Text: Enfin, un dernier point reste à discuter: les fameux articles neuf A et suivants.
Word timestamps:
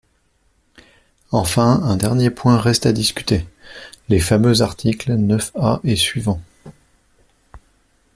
Enfin, 1.31 1.79
un 1.83 1.95
dernier 1.95 2.31
point 2.31 2.57
reste 2.57 2.87
à 2.87 2.91
discuter: 2.91 3.45
les 4.09 4.19
fameux 4.19 4.63
articles 4.63 5.13
neuf 5.13 5.51
A 5.55 5.79
et 5.83 5.95
suivants. 5.95 6.41